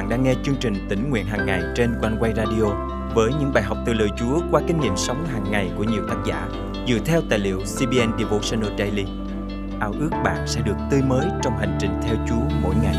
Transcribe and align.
bạn 0.00 0.08
đang 0.08 0.22
nghe 0.22 0.34
chương 0.44 0.56
trình 0.60 0.74
tỉnh 0.88 1.10
nguyện 1.10 1.26
hàng 1.26 1.46
ngày 1.46 1.62
trên 1.76 1.94
quanh 2.00 2.16
quay 2.20 2.32
radio 2.36 2.64
với 3.14 3.30
những 3.40 3.52
bài 3.54 3.62
học 3.62 3.78
từ 3.86 3.92
lời 3.92 4.08
Chúa 4.18 4.40
qua 4.50 4.62
kinh 4.66 4.80
nghiệm 4.80 4.96
sống 4.96 5.26
hàng 5.26 5.44
ngày 5.50 5.70
của 5.76 5.84
nhiều 5.84 6.02
tác 6.08 6.16
giả 6.26 6.48
dựa 6.88 6.98
theo 7.04 7.20
tài 7.30 7.38
liệu 7.38 7.58
CBN 7.58 8.18
Devotional 8.18 8.78
Daily. 8.78 9.04
Ao 9.80 9.92
ước 10.00 10.10
bạn 10.24 10.46
sẽ 10.46 10.60
được 10.60 10.74
tươi 10.90 11.02
mới 11.02 11.26
trong 11.42 11.58
hành 11.58 11.78
trình 11.80 11.90
theo 12.02 12.16
Chúa 12.28 12.56
mỗi 12.62 12.74
ngày. 12.82 12.96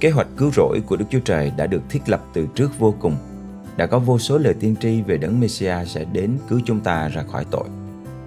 Kế 0.00 0.10
hoạch 0.10 0.28
cứu 0.36 0.50
rỗi 0.50 0.80
của 0.86 0.96
Đức 0.96 1.06
Chúa 1.10 1.20
Trời 1.24 1.52
đã 1.56 1.66
được 1.66 1.82
thiết 1.88 2.00
lập 2.06 2.24
từ 2.32 2.46
trước 2.54 2.78
vô 2.78 2.94
cùng. 3.00 3.16
Đã 3.76 3.86
có 3.86 3.98
vô 3.98 4.18
số 4.18 4.38
lời 4.38 4.54
tiên 4.60 4.74
tri 4.80 5.02
về 5.02 5.18
đấng 5.18 5.40
Messiah 5.40 5.88
sẽ 5.88 6.04
đến 6.12 6.38
cứu 6.48 6.60
chúng 6.64 6.80
ta 6.80 7.08
ra 7.08 7.22
khỏi 7.22 7.44
tội 7.50 7.68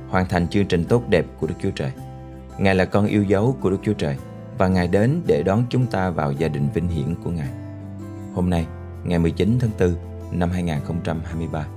hoàn 0.09 0.25
thành 0.27 0.47
chương 0.47 0.65
trình 0.65 0.85
tốt 0.85 1.03
đẹp 1.09 1.25
của 1.39 1.47
Đức 1.47 1.55
Chúa 1.61 1.71
Trời. 1.71 1.91
Ngài 2.57 2.75
là 2.75 2.85
con 2.85 3.05
yêu 3.05 3.23
dấu 3.23 3.57
của 3.61 3.69
Đức 3.69 3.77
Chúa 3.83 3.93
Trời 3.93 4.17
và 4.57 4.67
Ngài 4.67 4.87
đến 4.87 5.21
để 5.27 5.43
đón 5.43 5.63
chúng 5.69 5.85
ta 5.85 6.09
vào 6.09 6.31
gia 6.31 6.47
đình 6.47 6.67
vinh 6.73 6.87
hiển 6.87 7.15
của 7.23 7.31
Ngài. 7.31 7.49
Hôm 8.33 8.49
nay, 8.49 8.67
ngày 9.03 9.19
19 9.19 9.57
tháng 9.59 9.69
4 9.79 9.95
năm 10.31 10.49
2023, 10.49 11.67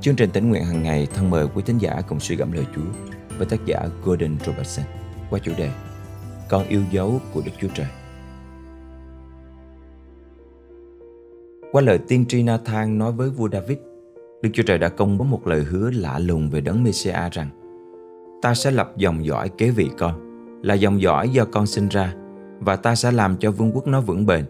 chương 0.00 0.16
trình 0.16 0.30
tỉnh 0.30 0.48
nguyện 0.48 0.64
hàng 0.64 0.82
ngày 0.82 1.08
thân 1.14 1.30
mời 1.30 1.46
quý 1.54 1.62
thính 1.66 1.78
giả 1.78 2.00
cùng 2.08 2.20
suy 2.20 2.36
gẫm 2.36 2.52
lời 2.52 2.66
Chúa 2.74 2.82
với 3.38 3.46
tác 3.46 3.66
giả 3.66 3.88
Gordon 4.04 4.36
Robertson 4.46 4.86
qua 5.30 5.38
chủ 5.42 5.52
đề 5.58 5.70
Con 6.48 6.68
yêu 6.68 6.82
dấu 6.90 7.20
của 7.32 7.42
Đức 7.46 7.52
Chúa 7.60 7.68
Trời. 7.74 7.86
Qua 11.72 11.82
lời 11.82 11.98
tiên 12.08 12.24
tri 12.28 12.42
Nathan 12.42 12.98
nói 12.98 13.12
với 13.12 13.30
vua 13.30 13.48
David, 13.52 13.78
Đức 14.42 14.50
Chúa 14.52 14.62
Trời 14.62 14.78
đã 14.78 14.88
công 14.88 15.18
bố 15.18 15.24
một 15.24 15.46
lời 15.46 15.64
hứa 15.64 15.90
lạ 15.90 16.18
lùng 16.18 16.50
về 16.50 16.60
đấng 16.60 16.84
Messiah 16.84 17.32
rằng 17.32 17.48
ta 18.42 18.54
sẽ 18.54 18.70
lập 18.70 18.92
dòng 18.96 19.24
dõi 19.24 19.48
kế 19.48 19.70
vị 19.70 19.90
con, 19.98 20.12
là 20.62 20.74
dòng 20.74 21.02
dõi 21.02 21.28
do 21.28 21.44
con 21.44 21.66
sinh 21.66 21.88
ra, 21.88 22.14
và 22.60 22.76
ta 22.76 22.94
sẽ 22.94 23.12
làm 23.12 23.36
cho 23.36 23.50
vương 23.50 23.72
quốc 23.74 23.86
nó 23.86 24.00
vững 24.00 24.26
bền. 24.26 24.44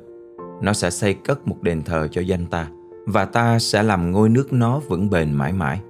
Nó 0.62 0.72
sẽ 0.72 0.90
xây 0.90 1.14
cất 1.14 1.48
một 1.48 1.62
đền 1.62 1.82
thờ 1.82 2.08
cho 2.10 2.20
danh 2.20 2.46
ta, 2.46 2.68
và 3.06 3.24
ta 3.24 3.58
sẽ 3.58 3.82
làm 3.82 4.12
ngôi 4.12 4.28
nước 4.28 4.52
nó 4.52 4.78
vững 4.78 5.10
bền 5.10 5.32
mãi 5.32 5.52
mãi. 5.52 5.80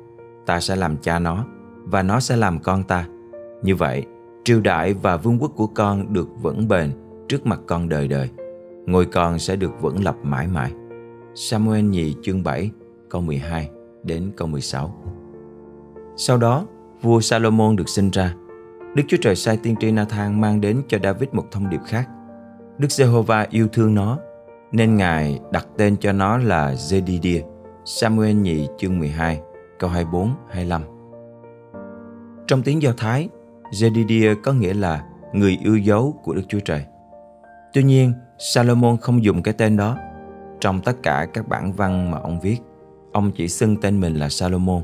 Ta 0.47 0.61
sẽ 0.61 0.77
làm 0.77 0.97
cha 0.97 1.19
nó, 1.19 1.45
và 1.84 2.03
nó 2.03 2.20
sẽ 2.20 2.37
làm 2.37 2.59
con 2.59 2.83
ta. 2.83 3.06
Như 3.62 3.77
vậy, 3.77 4.05
triều 4.44 4.61
đại 4.61 4.94
và 4.94 5.17
vương 5.17 5.39
quốc 5.39 5.53
của 5.56 5.67
con 5.67 6.12
được 6.12 6.28
vững 6.42 6.69
bền 6.69 6.92
trước 7.28 7.47
mặt 7.47 7.61
con 7.67 7.89
đời 7.89 8.09
đời. 8.09 8.31
Ngôi 8.87 9.06
con 9.06 9.39
sẽ 9.39 9.56
được 9.56 9.81
vững 9.81 10.05
lập 10.05 10.17
mãi 10.22 10.47
mãi. 10.47 10.72
Samuel 11.34 11.84
nhì 11.84 12.15
chương 12.22 12.42
7, 12.42 12.70
câu 13.11 13.20
12 13.22 13.70
đến 14.03 14.31
câu 14.37 14.48
16. 14.48 14.94
Sau 16.17 16.37
đó, 16.37 16.67
vua 17.02 17.20
Salomon 17.20 17.77
được 17.77 17.88
sinh 17.88 18.10
ra. 18.10 18.34
Đức 18.94 19.02
Chúa 19.08 19.16
Trời 19.20 19.36
sai 19.36 19.56
tiên 19.56 19.74
tri 19.80 19.91
Nathan 19.92 20.41
mang 20.41 20.60
đến 20.60 20.82
cho 20.88 20.98
David 21.02 21.28
một 21.32 21.44
thông 21.50 21.70
điệp 21.70 21.80
khác. 21.86 22.08
Đức 22.78 22.91
Giê-hô-va 22.91 23.46
yêu 23.50 23.68
thương 23.68 23.94
nó, 23.94 24.18
nên 24.72 24.96
Ngài 24.96 25.41
đặt 25.52 25.66
tên 25.76 25.96
cho 25.96 26.12
nó 26.12 26.38
là 26.38 26.72
Zedidia. 26.72 27.42
Samuel 27.84 28.34
nhì 28.34 28.66
chương 28.78 28.98
12, 28.98 29.41
câu 29.78 29.91
24, 29.91 30.30
25. 30.50 30.82
Trong 32.46 32.62
tiếng 32.62 32.82
Do 32.82 32.92
Thái, 32.96 33.28
Zedidia 33.70 34.34
có 34.42 34.52
nghĩa 34.52 34.74
là 34.74 35.04
người 35.32 35.58
yêu 35.64 35.76
dấu 35.76 36.20
của 36.24 36.34
Đức 36.34 36.42
Chúa 36.48 36.60
Trời. 36.60 36.84
Tuy 37.72 37.82
nhiên, 37.82 38.12
Salomon 38.38 38.96
không 38.96 39.24
dùng 39.24 39.42
cái 39.42 39.54
tên 39.54 39.76
đó. 39.76 39.96
Trong 40.60 40.80
tất 40.80 41.02
cả 41.02 41.26
các 41.32 41.48
bản 41.48 41.72
văn 41.72 42.10
mà 42.10 42.19
ông 42.19 42.41
viết, 42.41 42.56
ông 43.12 43.30
chỉ 43.32 43.48
xưng 43.48 43.76
tên 43.76 44.00
mình 44.00 44.14
là 44.14 44.28
Salomon. 44.28 44.82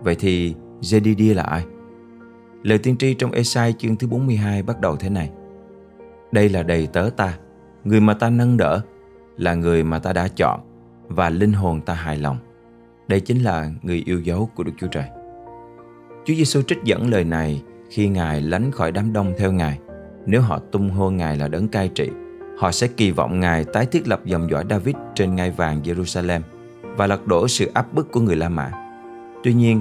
Vậy 0.00 0.16
thì 0.18 0.54
Jedidia 0.84 1.34
là 1.34 1.42
ai? 1.42 1.64
Lời 2.62 2.78
tiên 2.78 2.96
tri 2.96 3.14
trong 3.14 3.32
Esai 3.32 3.72
chương 3.72 3.96
thứ 3.96 4.06
42 4.06 4.62
bắt 4.62 4.80
đầu 4.80 4.96
thế 4.96 5.10
này. 5.10 5.30
Đây 6.32 6.48
là 6.48 6.62
đầy 6.62 6.86
tớ 6.86 7.10
ta, 7.16 7.38
người 7.84 8.00
mà 8.00 8.14
ta 8.14 8.30
nâng 8.30 8.56
đỡ, 8.56 8.80
là 9.36 9.54
người 9.54 9.84
mà 9.84 9.98
ta 9.98 10.12
đã 10.12 10.28
chọn 10.28 10.60
và 11.08 11.30
linh 11.30 11.52
hồn 11.52 11.80
ta 11.80 11.94
hài 11.94 12.18
lòng. 12.18 12.38
Đây 13.08 13.20
chính 13.20 13.42
là 13.42 13.70
người 13.82 14.02
yêu 14.06 14.20
dấu 14.20 14.50
của 14.54 14.62
Đức 14.62 14.72
Chúa 14.78 14.86
Trời. 14.86 15.04
Chúa 16.24 16.34
Giêsu 16.34 16.62
trích 16.62 16.78
dẫn 16.84 17.10
lời 17.10 17.24
này 17.24 17.62
khi 17.90 18.08
Ngài 18.08 18.40
lánh 18.40 18.70
khỏi 18.70 18.92
đám 18.92 19.12
đông 19.12 19.32
theo 19.38 19.52
Ngài. 19.52 19.78
Nếu 20.26 20.40
họ 20.40 20.58
tung 20.58 20.90
hô 20.90 21.10
Ngài 21.10 21.36
là 21.36 21.48
đấng 21.48 21.68
cai 21.68 21.88
trị, 21.88 22.10
họ 22.58 22.70
sẽ 22.70 22.86
kỳ 22.86 23.10
vọng 23.10 23.40
Ngài 23.40 23.64
tái 23.64 23.86
thiết 23.86 24.08
lập 24.08 24.20
dòng 24.24 24.50
dõi 24.50 24.64
David 24.70 24.96
trên 25.14 25.34
ngai 25.34 25.50
vàng 25.50 25.82
Jerusalem 25.82 26.40
và 26.82 27.06
lật 27.06 27.26
đổ 27.26 27.48
sự 27.48 27.70
áp 27.74 27.94
bức 27.94 28.12
của 28.12 28.20
người 28.20 28.36
La 28.36 28.48
Mã. 28.48 28.72
Tuy 29.44 29.54
nhiên, 29.54 29.80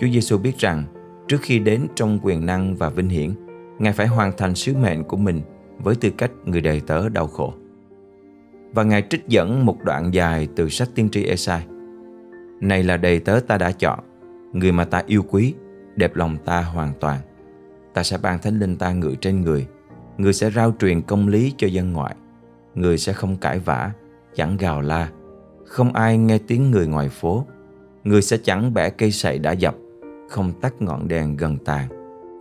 Chúa 0.00 0.06
Giêsu 0.12 0.38
biết 0.38 0.58
rằng 0.58 0.84
trước 1.28 1.38
khi 1.42 1.58
đến 1.58 1.86
trong 1.94 2.18
quyền 2.22 2.46
năng 2.46 2.76
và 2.76 2.88
vinh 2.88 3.08
hiển, 3.08 3.30
Ngài 3.78 3.92
phải 3.92 4.06
hoàn 4.06 4.32
thành 4.36 4.54
sứ 4.54 4.74
mệnh 4.74 5.04
của 5.04 5.16
mình 5.16 5.40
với 5.78 5.94
tư 5.94 6.10
cách 6.18 6.30
người 6.44 6.60
đầy 6.60 6.80
tớ 6.80 7.08
đau 7.08 7.26
khổ. 7.26 7.54
Và 8.72 8.82
Ngài 8.82 9.02
trích 9.10 9.28
dẫn 9.28 9.66
một 9.66 9.82
đoạn 9.82 10.14
dài 10.14 10.48
từ 10.56 10.68
sách 10.68 10.88
tiên 10.94 11.08
tri 11.12 11.24
Esai. 11.24 11.66
Này 12.60 12.82
là 12.82 12.96
đầy 12.96 13.20
tớ 13.20 13.40
ta 13.48 13.58
đã 13.58 13.72
chọn, 13.72 13.98
người 14.52 14.72
mà 14.72 14.84
ta 14.84 15.02
yêu 15.06 15.22
quý, 15.30 15.54
đẹp 15.96 16.16
lòng 16.16 16.36
ta 16.44 16.62
hoàn 16.62 16.92
toàn. 17.00 17.20
Ta 17.94 18.02
sẽ 18.02 18.18
ban 18.22 18.38
thánh 18.38 18.58
linh 18.58 18.76
ta 18.76 18.92
ngự 18.92 19.14
trên 19.20 19.40
người, 19.40 19.66
người 20.18 20.32
sẽ 20.32 20.50
rao 20.50 20.74
truyền 20.80 21.02
công 21.02 21.28
lý 21.28 21.54
cho 21.56 21.66
dân 21.66 21.92
ngoại. 21.92 22.16
Người 22.74 22.98
sẽ 22.98 23.12
không 23.12 23.36
cãi 23.36 23.58
vã, 23.58 23.92
chẳng 24.34 24.56
gào 24.56 24.80
la, 24.80 25.08
không 25.66 25.92
ai 25.92 26.18
nghe 26.18 26.38
tiếng 26.38 26.70
người 26.70 26.86
ngoài 26.86 27.08
phố. 27.08 27.46
Người 28.04 28.22
sẽ 28.22 28.36
chẳng 28.44 28.74
bẻ 28.74 28.90
cây 28.90 29.10
sậy 29.10 29.38
đã 29.38 29.52
dập, 29.52 29.74
không 30.28 30.52
tắt 30.60 30.74
ngọn 30.82 31.08
đèn 31.08 31.36
gần 31.36 31.58
tàn, 31.64 31.88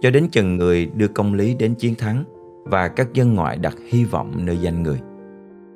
cho 0.01 0.09
đến 0.09 0.27
chừng 0.31 0.57
người 0.57 0.85
đưa 0.95 1.07
công 1.07 1.33
lý 1.33 1.53
đến 1.53 1.75
chiến 1.75 1.95
thắng 1.95 2.23
và 2.63 2.88
các 2.88 3.13
dân 3.13 3.35
ngoại 3.35 3.57
đặt 3.57 3.75
hy 3.88 4.05
vọng 4.05 4.45
nơi 4.45 4.57
danh 4.57 4.83
người. 4.83 4.99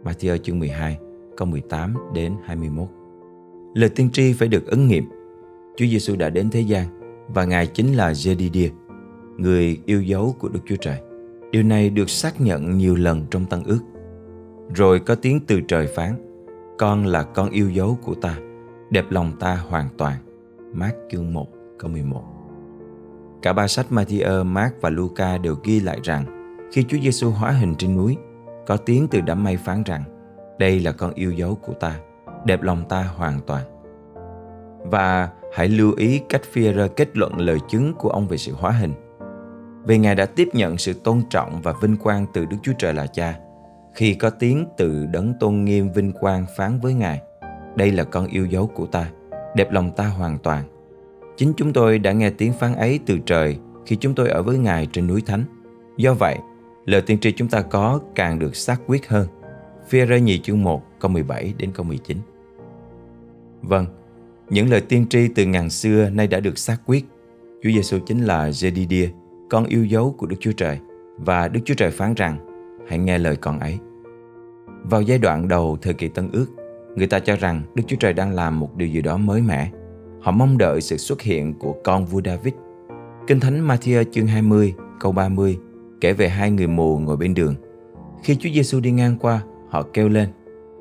Matthew 0.03 0.37
chương 0.37 0.59
12, 0.59 0.97
câu 1.37 1.47
18 1.47 1.93
đến 2.13 2.35
21. 2.45 2.87
Lời 3.73 3.89
tiên 3.89 4.09
tri 4.13 4.33
phải 4.33 4.47
được 4.47 4.67
ứng 4.67 4.87
nghiệm. 4.87 5.09
Chúa 5.75 5.85
Giêsu 5.85 6.15
đã 6.15 6.29
đến 6.29 6.49
thế 6.49 6.61
gian 6.61 6.87
và 7.27 7.45
Ngài 7.45 7.67
chính 7.67 7.93
là 7.93 8.11
Jedidia, 8.11 8.69
người 9.37 9.77
yêu 9.85 10.01
dấu 10.01 10.35
của 10.39 10.49
Đức 10.49 10.59
Chúa 10.65 10.75
Trời. 10.75 10.97
Điều 11.51 11.63
này 11.63 11.89
được 11.89 12.09
xác 12.09 12.41
nhận 12.41 12.77
nhiều 12.77 12.95
lần 12.95 13.25
trong 13.31 13.45
Tân 13.45 13.63
ước. 13.63 13.79
Rồi 14.75 14.99
có 14.99 15.15
tiếng 15.15 15.39
từ 15.47 15.61
trời 15.61 15.87
phán, 15.87 16.15
con 16.77 17.05
là 17.05 17.23
con 17.23 17.49
yêu 17.49 17.69
dấu 17.69 17.97
của 18.03 18.15
ta, 18.15 18.37
đẹp 18.89 19.05
lòng 19.09 19.31
ta 19.39 19.55
hoàn 19.55 19.89
toàn. 19.97 20.15
Mát 20.73 20.91
chương 21.11 21.33
1 21.33 21.56
câu 21.79 21.91
11 21.91 22.23
Cả 23.41 23.53
ba 23.53 23.67
sách 23.67 23.85
Matthew, 23.89 24.45
Mark 24.45 24.73
và 24.81 24.89
Luca 24.89 25.37
đều 25.37 25.55
ghi 25.63 25.79
lại 25.79 25.99
rằng 26.03 26.25
khi 26.71 26.83
Chúa 26.83 26.97
Giêsu 27.03 27.29
hóa 27.29 27.51
hình 27.51 27.75
trên 27.75 27.95
núi, 27.95 28.17
có 28.67 28.77
tiếng 28.77 29.07
từ 29.07 29.21
đám 29.21 29.43
mây 29.43 29.57
phán 29.57 29.83
rằng 29.83 30.03
đây 30.59 30.79
là 30.79 30.91
con 30.91 31.13
yêu 31.13 31.31
dấu 31.31 31.55
của 31.55 31.73
ta, 31.73 31.99
đẹp 32.45 32.61
lòng 32.61 32.83
ta 32.89 33.03
hoàn 33.03 33.39
toàn. 33.47 33.63
Và 34.83 35.29
hãy 35.53 35.67
lưu 35.67 35.93
ý 35.97 36.21
cách 36.29 36.41
phi 36.51 36.69
kết 36.95 37.17
luận 37.17 37.37
lời 37.37 37.59
chứng 37.69 37.93
của 37.93 38.09
ông 38.09 38.27
về 38.27 38.37
sự 38.37 38.53
hóa 38.53 38.71
hình. 38.71 38.93
Vì 39.85 39.97
Ngài 39.97 40.15
đã 40.15 40.25
tiếp 40.25 40.49
nhận 40.53 40.77
sự 40.77 40.93
tôn 40.93 41.21
trọng 41.29 41.61
và 41.61 41.73
vinh 41.81 41.97
quang 41.97 42.25
từ 42.33 42.45
Đức 42.45 42.57
Chúa 42.63 42.73
Trời 42.77 42.93
là 42.93 43.07
Cha. 43.07 43.39
Khi 43.93 44.13
có 44.13 44.29
tiếng 44.29 44.65
từ 44.77 45.05
đấng 45.05 45.33
tôn 45.39 45.63
nghiêm 45.63 45.91
vinh 45.91 46.11
quang 46.11 46.45
phán 46.57 46.79
với 46.79 46.93
Ngài, 46.93 47.21
đây 47.75 47.91
là 47.91 48.03
con 48.03 48.27
yêu 48.27 48.45
dấu 48.45 48.67
của 48.67 48.85
ta, 48.85 49.09
đẹp 49.55 49.71
lòng 49.71 49.91
ta 49.95 50.07
hoàn 50.07 50.37
toàn. 50.37 50.63
Chính 51.37 51.53
chúng 51.57 51.73
tôi 51.73 51.99
đã 51.99 52.11
nghe 52.11 52.29
tiếng 52.29 52.53
phán 52.53 52.75
ấy 52.75 52.99
từ 53.05 53.19
trời 53.25 53.57
khi 53.85 53.95
chúng 53.95 54.15
tôi 54.15 54.29
ở 54.29 54.43
với 54.43 54.57
Ngài 54.57 54.85
trên 54.85 55.07
núi 55.07 55.21
Thánh. 55.21 55.43
Do 55.97 56.13
vậy, 56.13 56.37
lời 56.85 57.01
tiên 57.01 57.19
tri 57.19 57.31
chúng 57.31 57.47
ta 57.47 57.61
có 57.61 57.99
càng 58.15 58.39
được 58.39 58.55
xác 58.55 58.81
quyết 58.87 59.07
hơn. 59.07 59.27
Phía 59.87 60.05
rơi 60.05 60.21
nhì 60.21 60.39
chương 60.39 60.63
1 60.63 60.83
câu 60.99 61.11
17 61.11 61.53
đến 61.57 61.71
câu 61.73 61.85
19. 61.85 62.17
Vâng, 63.61 63.85
những 64.49 64.69
lời 64.69 64.81
tiên 64.81 65.05
tri 65.09 65.27
từ 65.27 65.45
ngàn 65.45 65.69
xưa 65.69 66.09
nay 66.09 66.27
đã 66.27 66.39
được 66.39 66.57
xác 66.57 66.77
quyết. 66.85 67.05
Chúa 67.63 67.69
Giêsu 67.69 67.99
chính 68.05 68.25
là 68.25 68.49
Jedidia, 68.49 69.07
con 69.49 69.65
yêu 69.65 69.85
dấu 69.85 70.15
của 70.17 70.25
Đức 70.25 70.37
Chúa 70.39 70.51
Trời 70.51 70.79
và 71.17 71.47
Đức 71.47 71.59
Chúa 71.65 71.73
Trời 71.73 71.91
phán 71.91 72.13
rằng 72.13 72.37
hãy 72.87 72.99
nghe 72.99 73.17
lời 73.17 73.35
con 73.35 73.59
ấy. 73.59 73.77
Vào 74.83 75.01
giai 75.01 75.17
đoạn 75.17 75.47
đầu 75.47 75.77
thời 75.81 75.93
kỳ 75.93 76.07
Tân 76.07 76.29
Ước, 76.31 76.45
người 76.95 77.07
ta 77.07 77.19
cho 77.19 77.35
rằng 77.35 77.61
Đức 77.75 77.83
Chúa 77.87 77.97
Trời 77.99 78.13
đang 78.13 78.31
làm 78.31 78.59
một 78.59 78.75
điều 78.75 78.87
gì 78.87 79.01
đó 79.01 79.17
mới 79.17 79.41
mẻ 79.41 79.71
Họ 80.21 80.31
mong 80.31 80.57
đợi 80.57 80.81
sự 80.81 80.97
xuất 80.97 81.21
hiện 81.21 81.53
của 81.59 81.75
con 81.83 82.05
vua 82.05 82.21
David. 82.25 82.53
Kinh 83.27 83.39
Thánh 83.39 83.67
Matthew 83.67 84.03
chương 84.11 84.27
20 84.27 84.73
câu 84.99 85.11
30 85.11 85.57
kể 86.01 86.13
về 86.13 86.29
hai 86.29 86.51
người 86.51 86.67
mù 86.67 86.97
ngồi 86.97 87.17
bên 87.17 87.33
đường. 87.33 87.55
Khi 88.23 88.35
Chúa 88.35 88.49
Giêsu 88.53 88.79
đi 88.79 88.91
ngang 88.91 89.17
qua, 89.17 89.41
họ 89.69 89.83
kêu 89.93 90.09
lên: 90.09 90.29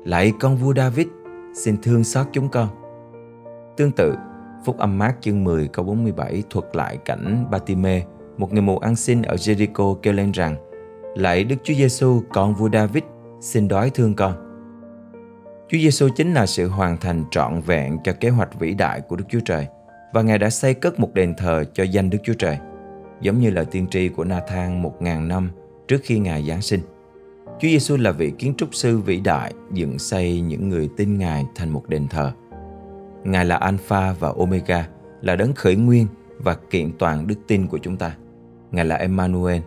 "Lạy 0.05 0.33
con 0.39 0.57
vua 0.57 0.73
David, 0.73 1.07
xin 1.53 1.77
thương 1.81 2.03
xót 2.03 2.27
chúng 2.31 2.49
con." 2.49 2.67
Tương 3.77 3.91
tự, 3.91 4.15
Phúc 4.65 4.77
âm 4.77 4.97
mát 4.97 5.15
chương 5.21 5.43
10 5.43 5.67
câu 5.67 5.85
47 5.85 6.43
thuật 6.49 6.65
lại 6.75 6.97
cảnh 6.97 7.45
Batime, 7.51 8.05
một 8.37 8.53
người 8.53 8.61
mù 8.61 8.77
ăn 8.77 8.95
xin 8.95 9.21
ở 9.21 9.35
Jericho 9.35 9.95
kêu 9.95 10.13
lên 10.13 10.31
rằng: 10.31 10.55
"Lạy 11.15 11.43
Đức 11.43 11.55
Chúa 11.63 11.73
Giêsu, 11.73 12.21
con 12.33 12.53
vua 12.53 12.69
David, 12.73 13.03
xin 13.41 13.67
đói 13.67 13.89
thương 13.89 14.15
con." 14.15 14.46
Chúa 15.69 15.77
Giêsu 15.77 16.09
chính 16.09 16.33
là 16.33 16.45
sự 16.45 16.67
hoàn 16.67 16.97
thành 16.97 17.23
trọn 17.31 17.61
vẹn 17.61 17.97
cho 18.03 18.13
kế 18.19 18.29
hoạch 18.29 18.59
vĩ 18.59 18.73
đại 18.73 19.01
của 19.01 19.15
Đức 19.15 19.25
Chúa 19.29 19.39
Trời 19.39 19.67
và 20.13 20.21
Ngài 20.21 20.37
đã 20.37 20.49
xây 20.49 20.73
cất 20.73 20.99
một 20.99 21.13
đền 21.13 21.33
thờ 21.37 21.63
cho 21.73 21.83
danh 21.83 22.09
Đức 22.09 22.17
Chúa 22.23 22.33
Trời. 22.33 22.57
giống 23.21 23.39
như 23.39 23.49
lời 23.49 23.65
tiên 23.65 23.87
tri 23.91 24.09
của 24.09 24.23
Nathan 24.23 24.81
một 24.81 25.01
ngàn 25.01 25.27
năm 25.27 25.49
trước 25.87 26.01
khi 26.03 26.19
Ngài 26.19 26.47
Giáng 26.47 26.61
sinh. 26.61 26.79
Chúa 27.45 27.67
Giêsu 27.67 27.97
là 27.97 28.11
vị 28.11 28.31
kiến 28.37 28.53
trúc 28.57 28.75
sư 28.75 28.97
vĩ 28.97 29.19
đại 29.19 29.53
dựng 29.71 29.99
xây 29.99 30.41
những 30.41 30.69
người 30.69 30.89
tin 30.97 31.17
Ngài 31.17 31.45
thành 31.55 31.69
một 31.69 31.89
đền 31.89 32.07
thờ. 32.07 32.31
Ngài 33.23 33.45
là 33.45 33.55
Alpha 33.55 34.13
và 34.19 34.33
Omega, 34.37 34.87
là 35.21 35.35
đấng 35.35 35.53
khởi 35.53 35.75
nguyên 35.75 36.07
và 36.37 36.55
kiện 36.69 36.91
toàn 36.99 37.27
đức 37.27 37.35
tin 37.47 37.67
của 37.67 37.77
chúng 37.77 37.97
ta. 37.97 38.15
Ngài 38.71 38.85
là 38.85 38.95
Emmanuel, 38.95 39.61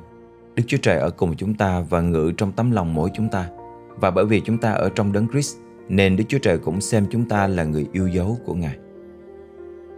Đức 0.55 0.62
Chúa 0.67 0.79
Trời 0.82 0.99
ở 0.99 1.11
cùng 1.11 1.37
chúng 1.37 1.55
ta 1.55 1.81
và 1.81 2.00
ngự 2.00 2.32
trong 2.37 2.52
tấm 2.52 2.70
lòng 2.70 2.94
mỗi 2.94 3.11
chúng 3.14 3.29
ta. 3.29 3.49
Và 3.97 4.11
bởi 4.11 4.26
vì 4.26 4.41
chúng 4.41 4.58
ta 4.58 4.73
ở 4.73 4.91
trong 4.94 5.12
đấng 5.12 5.29
Christ, 5.29 5.56
nên 5.91 6.17
Đức 6.17 6.25
Chúa 6.29 6.39
Trời 6.39 6.59
cũng 6.59 6.81
xem 6.81 7.07
chúng 7.11 7.25
ta 7.25 7.47
là 7.47 7.65
người 7.65 7.87
yêu 7.93 8.09
dấu 8.09 8.39
của 8.45 8.55
Ngài. 8.55 8.77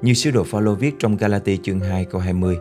Như 0.02 0.14
sứ 0.14 0.30
đồ 0.30 0.44
Phaolô 0.44 0.74
viết 0.74 0.94
trong 0.98 1.16
Galati 1.16 1.56
chương 1.56 1.80
2 1.80 2.04
câu 2.04 2.20
20, 2.20 2.56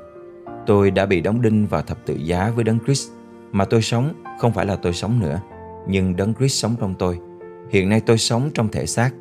Tôi 0.66 0.92
đã 0.92 1.06
bị 1.06 1.22
đóng 1.22 1.42
đinh 1.42 1.68
vào 1.68 1.82
thập 1.82 2.06
tự 2.06 2.16
giá 2.16 2.52
với 2.56 2.64
đấng 2.64 2.80
Christ, 2.86 3.12
mà 3.52 3.66
tôi 3.66 3.82
sống 3.82 4.14
không 4.40 4.54
phải 4.54 4.66
là 4.66 4.76
tôi 4.76 4.94
sống 4.94 5.20
nữa, 5.20 5.42
nhưng 5.88 6.16
đấng 6.16 6.34
Christ 6.34 6.62
sống 6.62 6.76
trong 6.80 6.96
tôi. 7.00 7.20
Hiện 7.70 7.90
nay 7.90 8.02
tôi 8.06 8.18
sống 8.18 8.50
trong 8.54 8.70
thể 8.72 8.86
xác, 8.86 9.12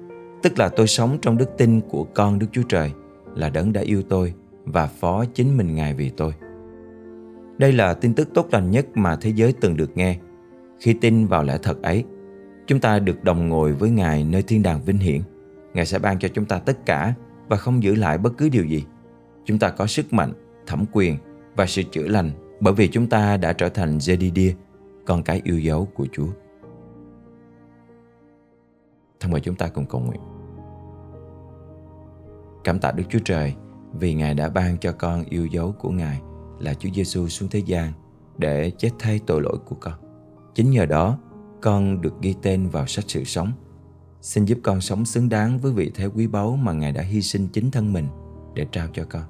tức 0.42 0.58
là 0.58 0.68
tôi 0.68 0.86
sống 0.86 1.18
trong 1.22 1.36
đức 1.36 1.50
tin 1.58 1.80
của 1.80 2.04
con 2.04 2.38
Đức 2.38 2.46
Chúa 2.52 2.62
Trời, 2.62 2.92
là 3.34 3.50
đấng 3.50 3.72
đã 3.72 3.80
yêu 3.80 4.02
tôi 4.08 4.34
và 4.64 4.86
phó 4.86 5.24
chính 5.34 5.56
mình 5.56 5.74
Ngài 5.74 5.94
vì 5.94 6.10
tôi. 6.10 6.32
Đây 7.58 7.72
là 7.72 7.94
tin 7.94 8.14
tức 8.14 8.28
tốt 8.34 8.48
lành 8.52 8.70
nhất 8.70 8.86
mà 8.94 9.16
thế 9.16 9.30
giới 9.30 9.52
từng 9.52 9.76
được 9.76 9.96
nghe. 9.96 10.18
Khi 10.80 10.92
tin 10.92 11.26
vào 11.26 11.44
lẽ 11.44 11.58
thật 11.62 11.82
ấy, 11.82 12.04
chúng 12.70 12.80
ta 12.80 12.98
được 12.98 13.24
đồng 13.24 13.48
ngồi 13.48 13.72
với 13.72 13.90
Ngài 13.90 14.24
nơi 14.24 14.42
thiên 14.42 14.62
đàng 14.62 14.82
vinh 14.82 14.98
hiển. 14.98 15.20
Ngài 15.74 15.86
sẽ 15.86 15.98
ban 15.98 16.18
cho 16.18 16.28
chúng 16.28 16.44
ta 16.44 16.58
tất 16.58 16.86
cả 16.86 17.14
và 17.48 17.56
không 17.56 17.82
giữ 17.82 17.94
lại 17.94 18.18
bất 18.18 18.32
cứ 18.38 18.48
điều 18.48 18.64
gì. 18.64 18.84
Chúng 19.44 19.58
ta 19.58 19.70
có 19.70 19.86
sức 19.86 20.12
mạnh, 20.12 20.32
thẩm 20.66 20.84
quyền 20.92 21.16
và 21.56 21.66
sự 21.66 21.82
chữa 21.82 22.08
lành 22.08 22.30
bởi 22.60 22.74
vì 22.74 22.88
chúng 22.88 23.08
ta 23.08 23.36
đã 23.36 23.52
trở 23.52 23.68
thành 23.68 23.98
Jedidia, 23.98 24.52
con 25.06 25.22
cái 25.22 25.40
yêu 25.44 25.58
dấu 25.58 25.88
của 25.94 26.06
Chúa. 26.12 26.26
Thân 29.20 29.32
mời 29.32 29.40
chúng 29.40 29.56
ta 29.56 29.68
cùng 29.68 29.86
cầu 29.86 30.00
nguyện. 30.00 30.20
Cảm 32.64 32.78
tạ 32.78 32.92
Đức 32.92 33.04
Chúa 33.08 33.20
Trời 33.24 33.54
vì 33.92 34.14
Ngài 34.14 34.34
đã 34.34 34.48
ban 34.48 34.78
cho 34.78 34.92
con 34.92 35.24
yêu 35.24 35.46
dấu 35.46 35.74
của 35.78 35.90
Ngài 35.90 36.20
là 36.58 36.74
Chúa 36.74 36.90
Giêsu 36.94 37.28
xuống 37.28 37.48
thế 37.48 37.58
gian 37.58 37.92
để 38.38 38.70
chết 38.78 38.90
thay 38.98 39.20
tội 39.26 39.42
lỗi 39.42 39.56
của 39.64 39.76
con. 39.80 39.94
Chính 40.54 40.70
nhờ 40.70 40.86
đó, 40.86 41.18
con 41.62 42.00
được 42.00 42.22
ghi 42.22 42.34
tên 42.42 42.68
vào 42.68 42.86
sách 42.86 43.04
sự 43.08 43.24
sống. 43.24 43.52
Xin 44.20 44.44
giúp 44.44 44.58
con 44.62 44.80
sống 44.80 45.04
xứng 45.04 45.28
đáng 45.28 45.58
với 45.58 45.72
vị 45.72 45.90
thế 45.94 46.06
quý 46.06 46.26
báu 46.26 46.56
mà 46.56 46.72
Ngài 46.72 46.92
đã 46.92 47.02
hy 47.02 47.22
sinh 47.22 47.48
chính 47.48 47.70
thân 47.70 47.92
mình 47.92 48.06
để 48.54 48.66
trao 48.72 48.88
cho 48.92 49.04
con. 49.10 49.22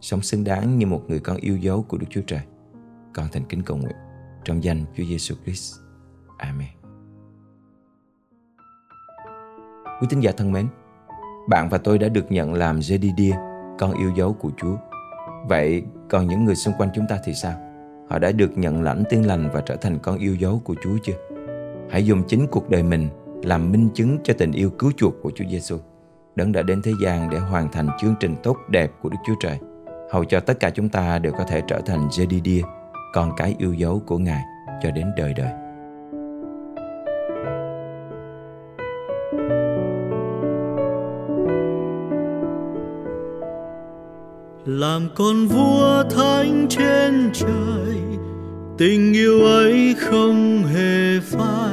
Sống 0.00 0.22
xứng 0.22 0.44
đáng 0.44 0.78
như 0.78 0.86
một 0.86 1.02
người 1.08 1.20
con 1.20 1.36
yêu 1.36 1.56
dấu 1.56 1.82
của 1.82 1.98
Đức 1.98 2.06
Chúa 2.10 2.20
Trời. 2.26 2.40
Con 3.14 3.26
thành 3.32 3.44
kính 3.48 3.62
cầu 3.62 3.76
nguyện 3.76 3.96
trong 4.44 4.64
danh 4.64 4.84
Chúa 4.96 5.04
Giêsu 5.04 5.34
Christ. 5.44 5.74
Amen. 6.38 6.68
Quý 10.00 10.06
tín 10.10 10.20
giả 10.20 10.32
thân 10.36 10.52
mến, 10.52 10.68
bạn 11.48 11.68
và 11.68 11.78
tôi 11.78 11.98
đã 11.98 12.08
được 12.08 12.32
nhận 12.32 12.54
làm 12.54 12.78
Jedidia, 12.78 13.34
con 13.78 13.92
yêu 13.92 14.12
dấu 14.16 14.32
của 14.32 14.50
Chúa. 14.56 14.76
Vậy 15.48 15.82
còn 16.10 16.26
những 16.26 16.44
người 16.44 16.56
xung 16.56 16.74
quanh 16.78 16.90
chúng 16.94 17.06
ta 17.08 17.18
thì 17.24 17.34
sao? 17.34 17.60
Họ 18.10 18.18
đã 18.18 18.32
được 18.32 18.58
nhận 18.58 18.82
lãnh 18.82 19.02
tiên 19.10 19.26
lành 19.26 19.50
và 19.52 19.60
trở 19.60 19.76
thành 19.76 19.98
con 19.98 20.18
yêu 20.18 20.34
dấu 20.34 20.62
của 20.64 20.74
Chúa 20.82 20.96
chưa? 21.02 21.33
Hãy 21.90 22.06
dùng 22.06 22.22
chính 22.28 22.46
cuộc 22.46 22.70
đời 22.70 22.82
mình 22.82 23.08
làm 23.42 23.72
minh 23.72 23.88
chứng 23.94 24.18
cho 24.24 24.34
tình 24.38 24.52
yêu 24.52 24.70
cứu 24.70 24.92
chuộc 24.96 25.14
của 25.22 25.30
Chúa 25.34 25.44
Giêsu, 25.50 25.76
đấng 26.36 26.52
đã 26.52 26.62
đến 26.62 26.82
thế 26.82 26.92
gian 27.02 27.30
để 27.30 27.38
hoàn 27.38 27.72
thành 27.72 27.88
chương 28.00 28.14
trình 28.20 28.36
tốt 28.42 28.56
đẹp 28.68 28.90
của 29.02 29.08
Đức 29.08 29.18
Chúa 29.26 29.34
Trời, 29.40 29.58
hầu 30.10 30.24
cho 30.24 30.40
tất 30.40 30.60
cả 30.60 30.70
chúng 30.70 30.88
ta 30.88 31.18
đều 31.18 31.32
có 31.32 31.44
thể 31.44 31.62
trở 31.68 31.80
thành 31.86 32.08
Jedidia, 32.08 32.62
con 33.12 33.30
cái 33.36 33.54
yêu 33.58 33.74
dấu 33.74 34.02
của 34.06 34.18
Ngài 34.18 34.42
cho 34.82 34.90
đến 34.90 35.06
đời 35.16 35.34
đời. 35.34 35.50
làm 44.66 45.08
con 45.14 45.46
vua 45.46 46.04
thánh 46.10 46.66
trên 46.70 47.30
trời 47.32 47.96
tình 48.78 49.12
yêu 49.12 49.44
ấy 49.44 49.94
không 49.98 50.62
hề 50.64 51.20
phai 51.20 51.63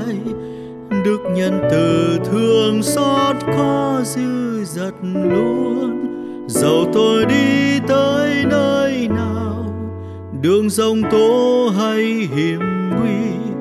đức 1.05 1.19
nhân 1.35 1.61
từ 1.71 2.17
thương 2.25 2.83
xót 2.83 3.35
có 3.57 4.01
dư 4.03 4.63
dật 4.63 4.93
luôn. 5.01 6.07
Dầu 6.47 6.85
tôi 6.93 7.25
đi 7.25 7.79
tới 7.87 8.45
nơi 8.49 9.07
nào, 9.07 9.73
đường 10.41 10.69
rông 10.69 11.01
tố 11.11 11.71
hay 11.77 12.29
hiểm 12.35 12.59
nguy, 12.89 13.53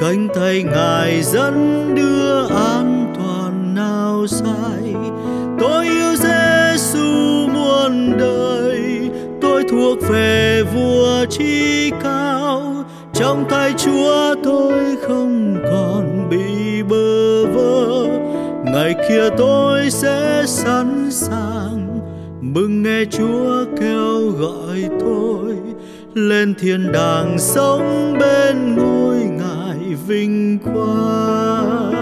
cánh 0.00 0.28
tay 0.34 0.62
ngài 0.62 1.22
dẫn 1.22 1.86
đưa 1.94 2.46
an 2.46 3.14
toàn 3.18 3.74
nào 3.74 4.26
sai. 4.26 4.94
Tôi 5.60 5.84
yêu 5.84 6.14
Giêsu 6.16 7.06
muôn 7.54 8.18
đời, 8.18 9.10
tôi 9.40 9.64
thuộc 9.70 9.98
về 10.08 10.62
vua 10.74 11.24
chi 11.30 11.90
cao. 12.02 12.84
Trong 13.14 13.44
tay 13.50 13.72
Chúa 13.76 14.34
tôi 14.44 14.96
không 15.02 15.56
còn 15.64 15.89
ngày 18.94 19.08
kia 19.08 19.28
tôi 19.38 19.90
sẽ 19.90 20.42
sẵn 20.46 21.10
sàng 21.10 22.00
mừng 22.40 22.82
nghe 22.82 23.04
Chúa 23.10 23.64
kêu 23.80 24.30
gọi 24.30 24.88
tôi 25.00 25.56
lên 26.14 26.54
thiên 26.58 26.92
đàng 26.92 27.38
sống 27.38 28.14
bên 28.20 28.76
ngôi 28.76 29.16
ngài 29.16 29.94
vinh 30.06 30.58
quang. 30.58 31.92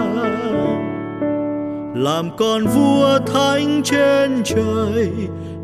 Làm 1.95 2.37
con 2.37 2.65
vua 2.67 3.19
thánh 3.33 3.81
trên 3.83 4.41
trời, 4.43 5.11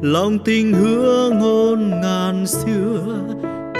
lòng 0.02 0.40
tình 0.40 0.74
hứa 0.74 1.30
ngôn 1.30 2.02
ngàn 2.02 2.48
xưa 2.48 3.00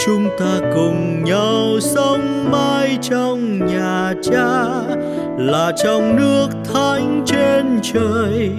chúng 0.06 0.30
ta 0.40 0.60
cùng 0.76 1.24
nhau 1.24 1.80
sống 1.80 2.52
mãi 2.52 2.98
trong 3.02 3.66
nhà 3.66 4.14
cha, 4.24 4.66
là 5.38 5.72
trong 5.84 6.16
nước 6.16 6.48
thánh 6.74 7.24
trên 7.26 7.80
trời. 7.84 8.52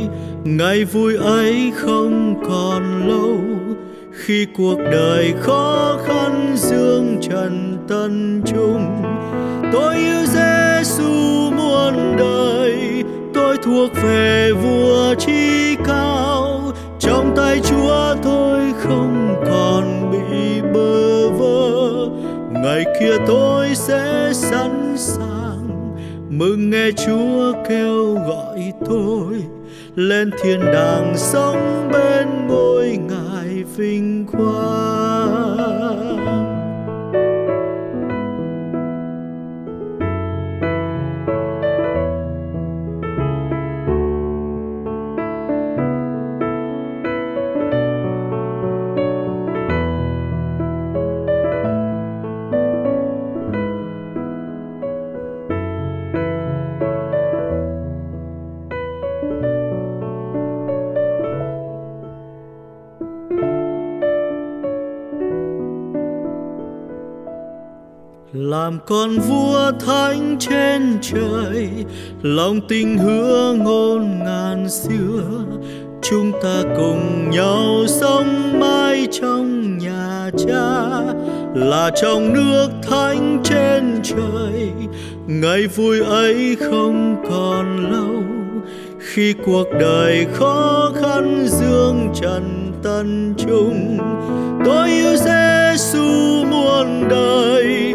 Ngày 0.44 0.84
vui 0.84 1.16
ấy 1.16 1.72
không 1.76 2.42
còn 2.48 3.08
lâu, 3.08 3.38
khi 4.12 4.46
cuộc 4.56 4.78
đời 4.92 5.34
khó 5.40 5.98
khăn 6.06 6.52
dương 6.56 7.18
trần 7.22 7.76
tân 7.88 8.42
trung. 8.46 9.02
Tôi 9.72 9.94
yêu 9.94 10.26
Giêsu 10.26 11.50
muôn 11.56 12.16
đời, 12.18 13.04
tôi 13.34 13.56
thuộc 13.62 13.90
về 14.02 14.52
vua 14.52 15.14
chi 15.14 15.76
cao. 15.84 16.72
Trong 16.98 17.32
tay 17.36 17.60
Chúa 17.60 18.14
tôi 18.22 18.60
không 18.82 19.25
ngày 22.66 22.84
kia 23.00 23.16
tôi 23.26 23.74
sẽ 23.74 24.30
sẵn 24.34 24.94
sàng 24.96 25.68
mừng 26.30 26.70
nghe 26.70 26.90
Chúa 27.06 27.52
kêu 27.68 28.14
gọi 28.14 28.72
tôi 28.88 29.44
lên 29.94 30.30
thiên 30.42 30.60
đàng 30.60 31.12
sống 31.16 31.88
bên 31.92 32.46
ngôi 32.48 32.98
ngài 33.08 33.64
vinh 33.76 34.26
quang. 34.32 36.05
Làm 68.36 68.78
con 68.86 69.18
vua 69.18 69.72
thánh 69.86 70.36
trên 70.40 70.98
trời, 71.02 71.68
lòng 72.22 72.60
tình 72.68 72.98
hứa 72.98 73.54
ngôn 73.58 74.18
ngàn 74.18 74.68
xưa. 74.68 75.22
Chúng 76.02 76.32
ta 76.42 76.62
cùng 76.76 77.30
nhau 77.30 77.84
sống 77.86 78.60
mãi 78.60 79.06
trong 79.12 79.78
nhà 79.78 80.30
cha, 80.38 80.90
là 81.54 81.90
trong 82.02 82.34
nước 82.34 82.68
thánh 82.90 83.40
trên 83.44 84.00
trời. 84.02 84.70
Ngày 85.26 85.66
vui 85.66 86.00
ấy 86.00 86.56
không 86.60 87.24
còn 87.30 87.90
lâu, 87.90 88.22
khi 88.98 89.34
cuộc 89.44 89.66
đời 89.80 90.26
khó 90.32 90.92
khăn 91.02 91.46
dương 91.48 92.08
trần 92.14 92.72
tân 92.82 93.34
trung. 93.38 93.98
Tôi 94.64 94.88
yêu 94.88 95.16
giê 95.16 95.56
Giêsu 95.76 96.44
muôn 96.50 97.08
đời 97.08 97.94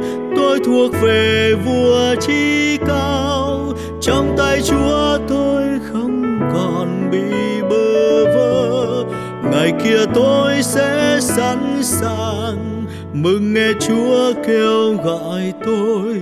tôi 0.52 0.60
thuộc 0.66 0.92
về 1.02 1.54
vua 1.66 2.16
chi 2.22 2.78
cao. 2.88 3.74
Trong 4.02 4.36
tay 4.38 4.62
Chúa 4.62 5.18
tôi 5.28 5.64
không 5.92 6.40
còn 6.54 7.10
bị 7.12 7.62
bơ 7.70 8.26
vơ. 8.26 9.04
Ngày 9.52 9.74
kia 9.84 10.06
tôi 10.14 10.64
sẽ 10.64 11.18
sẵn 11.22 11.84
sàng 11.84 12.86
mừng 13.14 13.54
nghe 13.54 13.68
Chúa 13.80 14.34
kêu 14.48 14.96
gọi 15.04 15.54
tôi. 15.66 16.22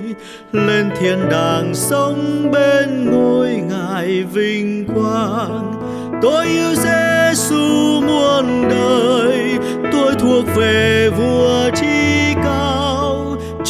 Lên 0.52 0.90
thiên 1.00 1.30
đàng 1.32 1.76
sống 1.76 2.52
bên 2.52 3.12
ngôi 3.12 3.48
ngài 3.48 4.24
vinh 4.24 4.88
quang. 4.96 5.74
Tôi 6.22 6.46
yêu 6.46 6.76
Giêsu 6.76 8.02
muôn 8.02 8.70
đời. 8.70 9.58
Tôi 9.92 10.14
thuộc 10.20 10.46
về 10.56 11.10
vua 11.18 11.70
chi 11.76 11.86
cao 11.86 12.09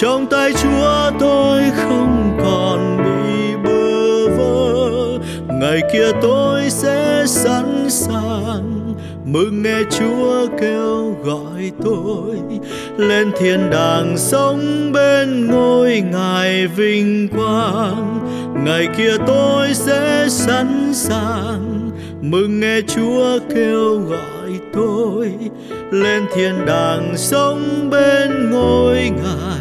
trong 0.02 0.26
tay 0.26 0.54
Chúa 0.54 1.12
tôi 1.20 1.62
không 1.76 2.38
còn 2.44 2.98
bị 2.98 3.56
bơ 3.64 4.28
vơ. 4.38 5.18
Ngày 5.48 5.82
kia 5.94 6.12
tôi 6.22 6.70
sẽ 6.70 7.24
sẵn 7.28 7.90
sàng 7.90 8.94
mừng 9.26 9.64
nghe 9.64 9.80
Chúa 9.90 10.48
kêu 10.62 11.16
gọi 11.24 11.72
tôi. 11.84 12.36
Lên 12.98 13.32
thiên 13.40 13.70
đàng 13.70 14.18
sống 14.18 14.92
bên 14.94 15.48
ngôi 15.48 16.04
ngài 16.12 16.68
vinh 16.68 17.28
quang. 17.28 18.20
Ngày 18.66 18.88
kia 18.98 19.18
tôi 19.28 19.74
sẽ 19.74 20.26
sẵn 20.30 20.94
sàng 20.94 21.92
mừng 22.22 22.60
nghe 22.60 22.82
Chúa 22.88 23.40
kêu 23.56 23.98
gọi 24.00 24.60
tôi. 24.74 25.32
Lên 25.92 26.26
thiên 26.36 26.66
đàng 26.66 27.14
sống 27.18 27.90
bên 27.92 28.52
ngôi 28.52 29.10
ngài 29.24 29.59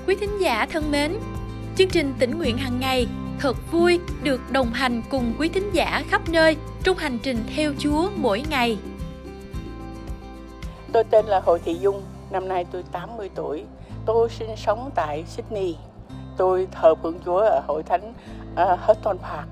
Quý 0.07 0.15
thính 0.15 0.41
giả 0.41 0.65
thân 0.65 0.91
mến, 0.91 1.12
chương 1.75 1.89
trình 1.89 2.13
tỉnh 2.19 2.38
nguyện 2.38 2.57
hàng 2.57 2.79
ngày 2.79 3.07
thật 3.39 3.57
vui 3.71 4.00
được 4.24 4.41
đồng 4.51 4.74
hành 4.74 5.01
cùng 5.10 5.33
quý 5.39 5.50
thính 5.50 5.69
giả 5.74 6.03
khắp 6.10 6.29
nơi 6.29 6.57
trong 6.83 6.98
hành 6.98 7.19
trình 7.24 7.38
theo 7.55 7.74
Chúa 7.77 8.10
mỗi 8.15 8.43
ngày. 8.50 8.77
Tôi 10.93 11.03
tên 11.03 11.25
là 11.25 11.39
Hồ 11.45 11.57
Thị 11.57 11.77
Dung, 11.81 12.01
năm 12.31 12.48
nay 12.48 12.65
tôi 12.71 12.83
80 12.91 13.29
tuổi. 13.36 13.63
Tôi 14.05 14.29
sinh 14.29 14.50
sống 14.57 14.91
tại 14.95 15.24
Sydney. 15.27 15.75
Tôi 16.38 16.68
thờ 16.72 16.96
phượng 16.96 17.20
Chúa 17.26 17.38
ở 17.38 17.62
hội 17.68 17.84
thánh 17.84 18.14
à, 18.56 18.74
uh, 18.74 18.80
Hutton 18.80 19.18
Park. 19.18 19.48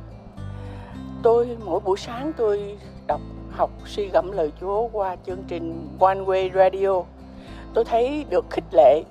Tôi 1.24 1.58
mỗi 1.66 1.80
buổi 1.80 1.98
sáng 1.98 2.34
tôi 2.38 2.78
đọc 3.08 3.22
học 3.52 3.70
suy 3.86 4.08
gẫm 4.08 4.32
lời 4.32 4.52
Chúa 4.62 4.88
qua 4.88 5.16
chương 5.26 5.44
trình 5.48 5.98
One 6.00 6.20
Way 6.20 6.54
Radio. 6.54 7.04
Tôi 7.74 7.86
thấy 7.86 8.26
được 8.30 8.46
khích 8.50 8.64
lệ 8.72 9.04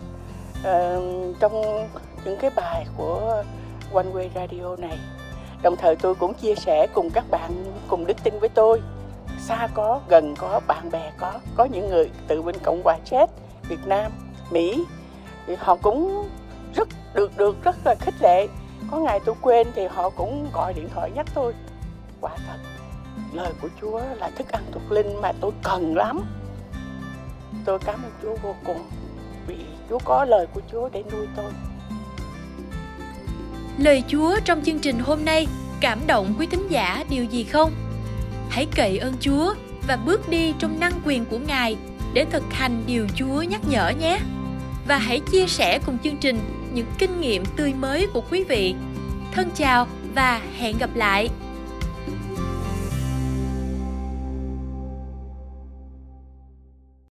uh, 0.61 1.03
trong 1.41 1.63
những 2.25 2.39
cái 2.41 2.51
bài 2.57 2.87
của 2.97 3.43
One 3.93 4.07
Way 4.15 4.29
Radio 4.35 4.77
này. 4.77 4.99
Đồng 5.63 5.77
thời 5.77 5.97
tôi 5.97 6.15
cũng 6.15 6.35
chia 6.35 6.55
sẻ 6.55 6.87
cùng 6.95 7.11
các 7.11 7.25
bạn 7.31 7.65
cùng 7.89 8.07
đức 8.07 8.17
tin 8.25 8.39
với 8.39 8.49
tôi. 8.49 8.81
Xa 9.39 9.69
có, 9.75 10.01
gần 10.09 10.35
có, 10.39 10.61
bạn 10.67 10.91
bè 10.91 11.13
có, 11.19 11.33
có 11.57 11.65
những 11.65 11.89
người 11.89 12.11
từ 12.27 12.43
bên 12.43 12.55
Cộng 12.63 12.83
hòa 12.85 12.99
Czech, 13.05 13.27
Việt 13.69 13.87
Nam, 13.87 14.13
Mỹ 14.51 14.85
thì 15.47 15.57
họ 15.59 15.77
cũng 15.83 16.29
rất 16.75 16.89
được 17.19 17.37
được 17.37 17.65
rất 17.65 17.77
là 17.85 17.95
khích 18.01 18.15
lệ. 18.23 18.49
Có 18.91 18.99
ngày 18.99 19.21
tôi 19.25 19.35
quên 19.41 19.67
thì 19.75 19.83
họ 19.87 20.11
cũng 20.11 20.51
gọi 20.53 20.75
điện 20.75 20.89
thoại 20.95 21.11
nhắc 21.15 21.27
tôi. 21.35 21.55
Quả 22.21 22.31
thật, 22.47 22.59
lời 23.33 23.53
của 23.63 23.69
Chúa 23.81 24.01
là 24.17 24.31
thức 24.31 24.49
ăn 24.53 24.63
thuộc 24.73 24.93
linh 24.93 25.21
mà 25.23 25.33
tôi 25.41 25.51
cần 25.63 25.97
lắm. 25.97 26.21
Tôi 27.65 27.79
cảm 27.79 28.03
ơn 28.03 28.13
Chúa 28.23 28.37
vô 28.43 28.55
cùng 28.65 28.91
vì 29.47 29.57
Chúa 29.89 29.99
có 30.05 30.25
lời 30.25 30.47
của 30.55 30.61
Chúa 30.73 30.89
để 30.89 31.03
nuôi 31.13 31.27
tôi. 31.37 31.53
Lời 33.79 34.03
Chúa 34.09 34.37
trong 34.45 34.63
chương 34.65 34.79
trình 34.79 34.99
hôm 34.99 35.25
nay 35.25 35.47
cảm 35.81 35.99
động 36.07 36.35
quý 36.39 36.47
thính 36.47 36.67
giả 36.71 37.05
điều 37.11 37.25
gì 37.25 37.45
không? 37.45 37.73
Hãy 38.51 38.67
cậy 38.77 38.99
ơn 38.99 39.15
Chúa 39.21 39.55
và 39.89 39.97
bước 39.97 40.29
đi 40.29 40.55
trong 40.59 40.81
năng 40.81 41.01
quyền 41.05 41.25
của 41.25 41.39
Ngài 41.39 41.77
để 42.13 42.25
thực 42.31 42.45
hành 42.51 42.83
điều 42.87 43.07
Chúa 43.15 43.43
nhắc 43.43 43.61
nhở 43.69 43.93
nhé. 44.01 44.19
Và 44.89 44.99
hãy 44.99 45.21
chia 45.33 45.47
sẻ 45.47 45.79
cùng 45.87 45.99
chương 46.05 46.17
trình 46.17 46.58
những 46.79 46.87
kinh 46.99 47.21
nghiệm 47.21 47.45
tươi 47.57 47.75
mới 47.75 48.07
của 48.07 48.23
quý 48.31 48.45
vị. 48.45 48.75
Thân 49.33 49.51
chào 49.55 49.87
và 50.15 50.41
hẹn 50.59 50.79
gặp 50.79 50.91
lại. 50.95 51.29